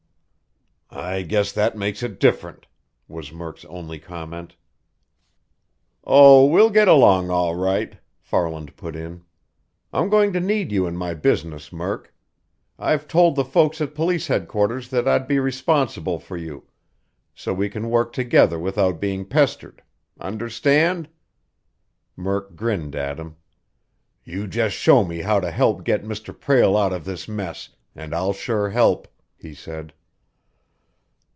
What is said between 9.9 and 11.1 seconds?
"I'm going to need you in